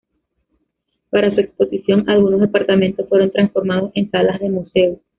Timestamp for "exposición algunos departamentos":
1.41-3.07